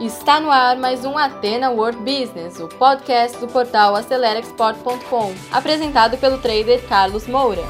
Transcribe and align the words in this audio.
Está 0.00 0.40
no 0.40 0.50
ar 0.50 0.78
mais 0.78 1.04
um 1.04 1.18
Atena 1.18 1.68
World 1.68 1.98
Business, 1.98 2.58
o 2.58 2.66
podcast 2.66 3.36
do 3.36 3.46
portal 3.46 3.94
AceleraExport.com, 3.96 5.34
apresentado 5.52 6.16
pelo 6.16 6.38
trader 6.38 6.82
Carlos 6.88 7.26
Moura. 7.26 7.60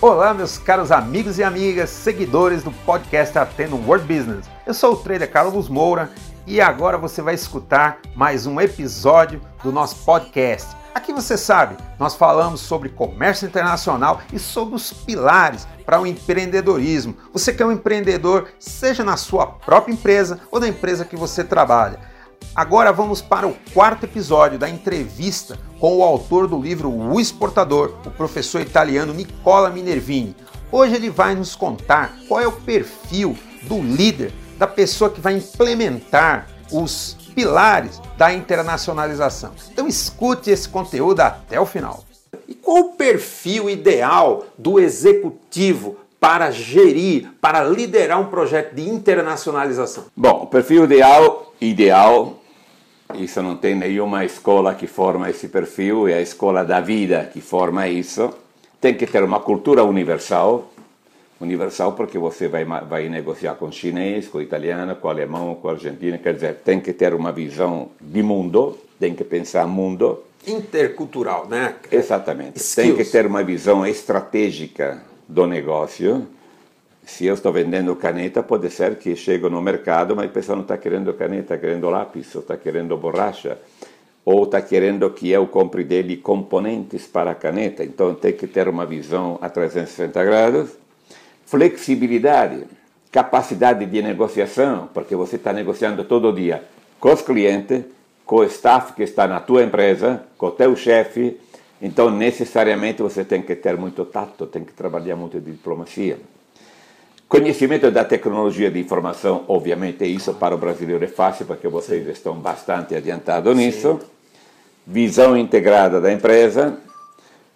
Olá, 0.00 0.32
meus 0.32 0.58
caros 0.58 0.92
amigos 0.92 1.40
e 1.40 1.42
amigas, 1.42 1.90
seguidores 1.90 2.62
do 2.62 2.70
podcast 2.70 3.36
Atena 3.36 3.74
World 3.74 4.06
Business. 4.06 4.48
Eu 4.64 4.74
sou 4.74 4.92
o 4.92 4.96
trader 4.96 5.28
Carlos 5.28 5.68
Moura 5.68 6.08
e 6.46 6.60
agora 6.60 6.96
você 6.96 7.20
vai 7.20 7.34
escutar 7.34 7.98
mais 8.14 8.46
um 8.46 8.60
episódio 8.60 9.40
do 9.64 9.72
nosso 9.72 9.96
podcast. 10.04 10.85
Aqui 10.96 11.12
você 11.12 11.36
sabe, 11.36 11.76
nós 11.98 12.14
falamos 12.14 12.62
sobre 12.62 12.88
comércio 12.88 13.46
internacional 13.46 14.22
e 14.32 14.38
sobre 14.38 14.76
os 14.76 14.94
pilares 14.94 15.68
para 15.84 16.00
o 16.00 16.06
empreendedorismo. 16.06 17.14
Você 17.34 17.52
que 17.52 17.62
é 17.62 17.66
um 17.66 17.72
empreendedor, 17.72 18.48
seja 18.58 19.04
na 19.04 19.18
sua 19.18 19.46
própria 19.46 19.92
empresa 19.92 20.40
ou 20.50 20.58
na 20.58 20.68
empresa 20.68 21.04
que 21.04 21.14
você 21.14 21.44
trabalha. 21.44 22.00
Agora 22.54 22.94
vamos 22.94 23.20
para 23.20 23.46
o 23.46 23.54
quarto 23.74 24.04
episódio 24.04 24.58
da 24.58 24.70
entrevista 24.70 25.58
com 25.78 25.98
o 25.98 26.02
autor 26.02 26.48
do 26.48 26.58
livro 26.58 26.90
O 26.90 27.20
Exportador, 27.20 27.98
o 28.06 28.10
professor 28.10 28.62
italiano 28.62 29.12
Nicola 29.12 29.68
Minervini. 29.68 30.34
Hoje 30.72 30.94
ele 30.94 31.10
vai 31.10 31.34
nos 31.34 31.54
contar 31.54 32.16
qual 32.26 32.40
é 32.40 32.46
o 32.46 32.52
perfil 32.52 33.36
do 33.64 33.82
líder, 33.82 34.32
da 34.56 34.66
pessoa 34.66 35.10
que 35.10 35.20
vai 35.20 35.36
implementar 35.36 36.46
os 36.72 37.25
pilares 37.36 38.00
da 38.16 38.32
internacionalização. 38.32 39.52
Então 39.70 39.86
escute 39.86 40.50
esse 40.50 40.66
conteúdo 40.66 41.20
até 41.20 41.60
o 41.60 41.66
final. 41.66 42.02
E 42.48 42.54
qual 42.54 42.78
o 42.78 42.92
perfil 42.92 43.68
ideal 43.68 44.46
do 44.56 44.80
executivo 44.80 45.96
para 46.18 46.50
gerir, 46.50 47.28
para 47.40 47.62
liderar 47.62 48.18
um 48.18 48.26
projeto 48.26 48.74
de 48.74 48.88
internacionalização? 48.88 50.04
Bom, 50.16 50.44
o 50.44 50.46
perfil 50.46 50.84
ideal, 50.84 51.52
ideal, 51.60 52.38
isso 53.14 53.42
não 53.42 53.54
tem 53.54 53.74
nenhuma 53.74 54.24
escola 54.24 54.74
que 54.74 54.86
forma 54.86 55.28
esse 55.28 55.48
perfil, 55.48 56.08
é 56.08 56.14
a 56.14 56.22
escola 56.22 56.64
da 56.64 56.80
vida 56.80 57.28
que 57.32 57.42
forma 57.42 57.86
isso. 57.86 58.32
Tem 58.80 58.94
que 58.94 59.06
ter 59.06 59.22
uma 59.22 59.40
cultura 59.40 59.84
universal, 59.84 60.70
universal 61.40 61.92
porque 61.92 62.18
você 62.18 62.48
vai, 62.48 62.64
vai 62.64 63.08
negociar 63.08 63.54
com 63.54 63.66
o 63.66 63.72
chinês, 63.72 64.28
com 64.28 64.38
o 64.38 64.42
italiano, 64.42 64.96
com 64.96 65.08
o 65.08 65.10
alemão, 65.10 65.54
com 65.54 65.68
o 65.68 65.70
argentino, 65.70 66.18
quer 66.18 66.34
dizer, 66.34 66.54
tem 66.56 66.80
que 66.80 66.92
ter 66.92 67.12
uma 67.14 67.32
visão 67.32 67.90
de 68.00 68.22
mundo, 68.22 68.78
tem 68.98 69.14
que 69.14 69.24
pensar 69.24 69.66
mundo. 69.66 70.24
Intercultural, 70.46 71.46
né? 71.48 71.74
Exatamente. 71.90 72.58
Skills. 72.58 72.74
Tem 72.74 73.04
que 73.04 73.10
ter 73.10 73.26
uma 73.26 73.42
visão 73.42 73.86
estratégica 73.86 75.02
do 75.28 75.46
negócio. 75.46 76.26
Se 77.04 77.26
eu 77.26 77.34
estou 77.34 77.52
vendendo 77.52 77.94
caneta, 77.94 78.42
pode 78.42 78.70
ser 78.70 78.96
que 78.96 79.14
chego 79.14 79.50
no 79.50 79.60
mercado, 79.60 80.16
mas 80.16 80.26
a 80.26 80.32
pessoa 80.32 80.56
não 80.56 80.62
está 80.62 80.78
querendo 80.78 81.12
caneta, 81.14 81.54
está 81.54 81.58
querendo 81.58 81.88
lápis, 81.90 82.34
ou 82.34 82.40
está 82.40 82.56
querendo 82.56 82.96
borracha, 82.96 83.58
ou 84.24 84.44
está 84.44 84.60
querendo 84.60 85.08
que 85.10 85.30
eu 85.30 85.46
compre 85.46 85.84
dele 85.84 86.16
componentes 86.16 87.06
para 87.06 87.32
a 87.32 87.34
caneta. 87.34 87.84
Então 87.84 88.14
tem 88.14 88.32
que 88.32 88.46
ter 88.46 88.68
uma 88.68 88.86
visão 88.86 89.38
a 89.40 89.48
360 89.48 90.24
grados 90.24 90.85
flexibilidade, 91.46 92.64
capacidade 93.10 93.86
de 93.86 94.02
negociação, 94.02 94.90
porque 94.92 95.16
você 95.16 95.36
está 95.36 95.52
negociando 95.52 96.04
todo 96.04 96.32
dia 96.32 96.62
com 97.00 97.12
os 97.12 97.22
clientes, 97.22 97.84
com 98.24 98.36
o 98.36 98.44
staff 98.44 98.92
que 98.92 99.04
está 99.04 99.26
na 99.26 99.40
tua 99.40 99.62
empresa, 99.62 100.24
com 100.36 100.46
o 100.46 100.50
teu 100.50 100.76
chefe, 100.76 101.38
então 101.80 102.10
necessariamente 102.10 103.00
você 103.00 103.24
tem 103.24 103.42
que 103.42 103.54
ter 103.54 103.76
muito 103.76 104.04
tato, 104.04 104.46
tem 104.46 104.64
que 104.64 104.72
trabalhar 104.72 105.14
muito 105.14 105.40
de 105.40 105.52
diplomacia. 105.52 106.18
Conhecimento 107.28 107.90
da 107.90 108.04
tecnologia 108.04 108.70
de 108.70 108.80
informação, 108.80 109.44
obviamente 109.48 110.04
isso 110.04 110.34
para 110.34 110.54
o 110.54 110.58
brasileiro 110.58 111.04
é 111.04 111.08
fácil, 111.08 111.46
porque 111.46 111.68
vocês 111.68 112.06
estão 112.08 112.34
bastante 112.34 112.94
adiantados 112.94 113.56
nisso. 113.56 113.98
Sim. 114.00 114.06
Visão 114.88 115.36
integrada 115.36 116.00
da 116.00 116.12
empresa, 116.12 116.78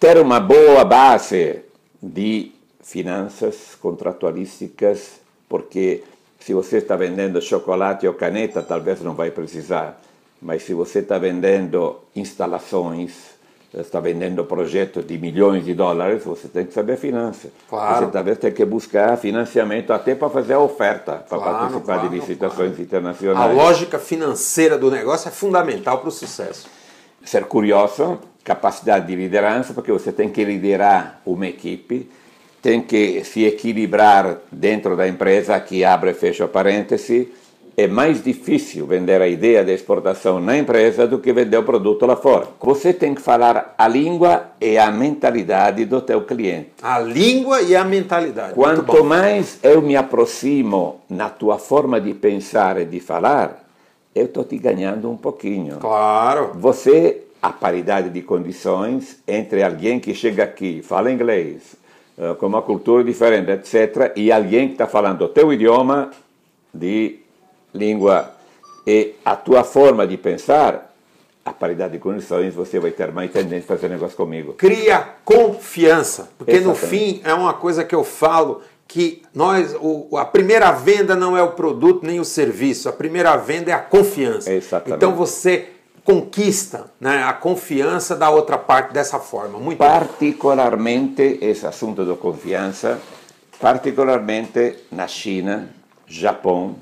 ter 0.00 0.18
uma 0.18 0.40
boa 0.40 0.84
base 0.84 1.60
de 2.02 2.50
finanças 2.82 3.76
contratualísticas, 3.80 5.20
porque 5.48 6.02
se 6.40 6.52
você 6.52 6.78
está 6.78 6.96
vendendo 6.96 7.40
chocolate 7.40 8.06
ou 8.06 8.14
caneta, 8.14 8.62
talvez 8.62 9.00
não 9.00 9.14
vai 9.14 9.30
precisar, 9.30 10.00
mas 10.40 10.64
se 10.64 10.74
você 10.74 10.98
está 10.98 11.18
vendendo 11.18 12.00
instalações, 12.16 13.32
está 13.80 14.00
vendendo 14.00 14.44
projetos 14.44 15.06
de 15.06 15.16
milhões 15.16 15.64
de 15.64 15.72
dólares, 15.72 16.24
você 16.24 16.48
tem 16.48 16.66
que 16.66 16.74
saber 16.74 16.96
finanças. 16.98 17.50
Claro. 17.70 18.06
Você 18.06 18.12
talvez 18.12 18.38
tem 18.38 18.52
que 18.52 18.64
buscar 18.64 19.16
financiamento 19.16 19.92
até 19.92 20.14
para 20.14 20.28
fazer 20.28 20.54
a 20.54 20.58
oferta, 20.58 21.24
para 21.28 21.38
claro, 21.38 21.58
participar 21.58 21.94
claro, 21.94 22.08
de 22.08 22.18
licitações 22.18 22.78
internacionais. 22.78 23.50
A 23.50 23.52
lógica 23.52 23.98
financeira 23.98 24.76
do 24.76 24.90
negócio 24.90 25.28
é 25.28 25.30
fundamental 25.30 26.00
para 26.00 26.08
o 26.08 26.12
sucesso. 26.12 26.68
Ser 27.24 27.44
curioso, 27.44 28.18
capacidade 28.44 29.06
de 29.06 29.14
liderança, 29.14 29.72
porque 29.72 29.92
você 29.92 30.12
tem 30.12 30.28
que 30.28 30.44
liderar 30.44 31.20
uma 31.24 31.46
equipe, 31.46 32.10
tem 32.62 32.80
que 32.80 33.24
se 33.24 33.44
equilibrar 33.44 34.38
dentro 34.50 34.96
da 34.96 35.08
empresa, 35.08 35.58
que 35.58 35.84
abre 35.84 36.12
e 36.12 36.14
fecha 36.14 36.46
parêntese, 36.46 37.28
é 37.76 37.88
mais 37.88 38.22
difícil 38.22 38.86
vender 38.86 39.20
a 39.20 39.26
ideia 39.26 39.64
de 39.64 39.72
exportação 39.72 40.38
na 40.38 40.56
empresa 40.56 41.06
do 41.06 41.18
que 41.18 41.32
vender 41.32 41.56
o 41.56 41.64
produto 41.64 42.06
lá 42.06 42.14
fora. 42.14 42.46
Você 42.60 42.92
tem 42.92 43.14
que 43.14 43.20
falar 43.20 43.74
a 43.76 43.88
língua 43.88 44.52
e 44.60 44.78
a 44.78 44.90
mentalidade 44.92 45.84
do 45.86 46.00
teu 46.00 46.22
cliente. 46.22 46.70
A 46.82 47.00
língua 47.00 47.62
e 47.62 47.74
a 47.74 47.82
mentalidade. 47.82 48.54
Quanto 48.54 49.02
mais 49.02 49.58
eu 49.62 49.82
me 49.82 49.96
aproximo 49.96 51.00
na 51.08 51.28
tua 51.30 51.58
forma 51.58 52.00
de 52.00 52.14
pensar 52.14 52.80
e 52.80 52.84
de 52.84 53.00
falar, 53.00 53.64
eu 54.14 54.26
estou 54.26 54.44
te 54.44 54.58
ganhando 54.58 55.10
um 55.10 55.16
pouquinho. 55.16 55.78
Claro. 55.78 56.52
Você, 56.54 57.22
a 57.40 57.50
paridade 57.50 58.10
de 58.10 58.20
condições 58.22 59.20
entre 59.26 59.62
alguém 59.62 59.98
que 59.98 60.14
chega 60.14 60.44
aqui, 60.44 60.82
fala 60.82 61.10
inglês, 61.10 61.81
com 62.38 62.46
uma 62.46 62.62
cultura 62.62 63.02
diferente, 63.04 63.50
etc., 63.50 64.12
e 64.16 64.30
alguém 64.30 64.68
que 64.68 64.74
está 64.74 64.86
falando 64.86 65.22
o 65.22 65.28
teu 65.28 65.52
idioma 65.52 66.10
de 66.72 67.18
língua 67.74 68.30
e 68.86 69.14
a 69.24 69.36
tua 69.36 69.64
forma 69.64 70.06
de 70.06 70.16
pensar, 70.16 70.92
a 71.44 71.52
paridade 71.52 71.94
de 71.94 71.98
condições, 71.98 72.54
você 72.54 72.78
vai 72.78 72.90
ter 72.90 73.10
mais 73.12 73.30
tendência 73.30 73.64
a 73.64 73.76
fazer 73.76 73.88
negócio 73.88 74.16
comigo. 74.16 74.54
Cria 74.54 75.06
confiança, 75.24 76.30
porque 76.38 76.52
Exatamente. 76.52 76.82
no 76.82 76.88
fim 76.88 77.20
é 77.24 77.34
uma 77.34 77.52
coisa 77.52 77.84
que 77.84 77.94
eu 77.94 78.04
falo 78.04 78.62
que 78.86 79.22
nós 79.34 79.74
o, 79.80 80.16
a 80.16 80.24
primeira 80.24 80.70
venda 80.70 81.16
não 81.16 81.36
é 81.36 81.42
o 81.42 81.52
produto 81.52 82.04
nem 82.04 82.20
o 82.20 82.24
serviço, 82.24 82.88
a 82.88 82.92
primeira 82.92 83.36
venda 83.36 83.70
é 83.70 83.74
a 83.74 83.78
confiança. 83.78 84.52
Exatamente. 84.52 84.96
Então 84.96 85.14
você 85.14 85.68
conquista 86.04 86.86
né, 87.00 87.22
a 87.22 87.32
confiança 87.32 88.16
da 88.16 88.30
outra 88.30 88.58
parte 88.58 88.92
dessa 88.92 89.18
forma. 89.18 89.58
Muito 89.58 89.78
particularmente 89.78 91.38
esse 91.40 91.66
assunto 91.66 92.04
da 92.04 92.14
confiança, 92.14 93.00
particularmente 93.60 94.78
na 94.90 95.06
China, 95.06 95.68
Japão, 96.06 96.74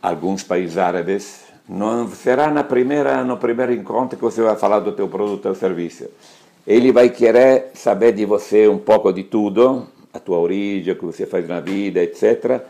alguns 0.00 0.42
países 0.42 0.78
árabes, 0.78 1.42
não 1.68 2.08
será 2.08 2.50
na 2.50 2.64
primeira 2.64 3.22
no 3.24 3.36
primeiro 3.36 3.72
encontro 3.72 4.16
que 4.16 4.24
você 4.24 4.40
vai 4.40 4.56
falar 4.56 4.80
do 4.80 4.92
teu 4.92 5.08
produto 5.08 5.46
ou 5.46 5.54
serviço. 5.54 6.06
Ele 6.66 6.92
vai 6.92 7.10
querer 7.10 7.70
saber 7.74 8.12
de 8.12 8.24
você 8.24 8.68
um 8.68 8.78
pouco 8.78 9.12
de 9.12 9.24
tudo, 9.24 9.86
a 10.12 10.18
tua 10.18 10.38
origem, 10.38 10.92
o 10.92 10.96
que 10.96 11.04
você 11.04 11.26
faz 11.26 11.46
na 11.48 11.60
vida, 11.60 12.02
etc 12.02 12.62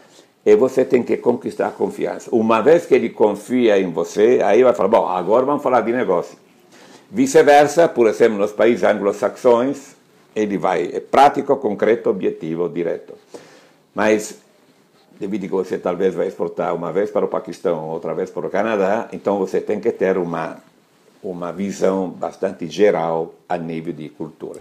e 0.44 0.56
você 0.56 0.84
tem 0.84 1.02
que 1.02 1.16
conquistar 1.16 1.68
a 1.68 1.70
confiança. 1.70 2.30
Uma 2.32 2.60
vez 2.62 2.86
que 2.86 2.94
ele 2.94 3.10
confia 3.10 3.78
em 3.78 3.90
você, 3.90 4.40
aí 4.44 4.62
vai 4.62 4.72
falar, 4.72 4.88
bom, 4.88 5.06
agora 5.06 5.44
vamos 5.44 5.62
falar 5.62 5.82
de 5.82 5.92
negócio. 5.92 6.38
Vice-versa, 7.10 7.88
por 7.88 8.06
exemplo, 8.06 8.38
nos 8.38 8.52
países 8.52 8.84
anglo-saxões, 8.84 9.96
ele 10.34 10.58
vai, 10.58 10.90
é 10.92 11.00
prático, 11.00 11.56
concreto, 11.56 12.10
objetivo, 12.10 12.68
direto. 12.68 13.14
Mas, 13.94 14.38
devido 15.18 15.42
que 15.42 15.48
você 15.48 15.78
talvez 15.78 16.14
vai 16.14 16.28
exportar 16.28 16.74
uma 16.74 16.92
vez 16.92 17.10
para 17.10 17.24
o 17.24 17.28
Paquistão, 17.28 17.88
outra 17.88 18.14
vez 18.14 18.30
para 18.30 18.46
o 18.46 18.50
Canadá, 18.50 19.08
então 19.12 19.38
você 19.38 19.60
tem 19.60 19.80
que 19.80 19.90
ter 19.90 20.16
uma, 20.16 20.58
uma 21.22 21.52
visão 21.52 22.08
bastante 22.08 22.66
geral 22.66 23.34
a 23.48 23.56
nível 23.56 23.92
de 23.92 24.08
cultura. 24.10 24.60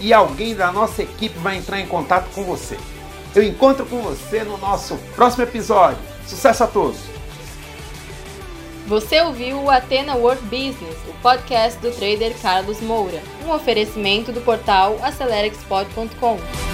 e 0.00 0.12
alguém 0.12 0.54
da 0.54 0.72
nossa 0.72 1.02
equipe 1.02 1.38
vai 1.38 1.56
entrar 1.56 1.80
em 1.80 1.86
contato 1.86 2.28
com 2.34 2.44
você. 2.44 2.78
Eu 3.34 3.42
encontro 3.42 3.84
com 3.86 4.00
você 4.02 4.44
no 4.44 4.56
nosso 4.58 4.96
próximo 5.14 5.44
episódio. 5.44 5.98
Sucesso 6.26 6.64
a 6.64 6.66
todos! 6.66 7.00
Você 8.86 9.20
ouviu 9.22 9.62
o 9.62 9.70
Atena 9.70 10.14
World 10.14 10.42
Business, 10.42 10.96
o 11.08 11.14
podcast 11.22 11.80
do 11.80 11.90
trader 11.90 12.34
Carlos 12.42 12.80
Moura, 12.82 13.22
um 13.44 13.50
oferecimento 13.50 14.30
do 14.30 14.42
portal 14.42 14.98
AceleraExport.com. 15.02 16.73